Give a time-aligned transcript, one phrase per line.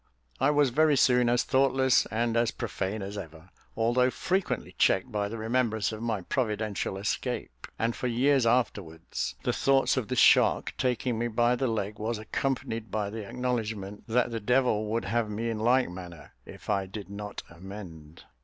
[0.39, 5.29] I was very soon as thoughtless and as profane as ever, although frequently checked by
[5.29, 10.73] the remembrance of my providential escape; and for years afterwards the thoughts of the shark
[10.75, 15.29] taking me by the leg was accompanied by the acknowledgment that the devil would have
[15.29, 18.23] me in like manner, if I did not amend.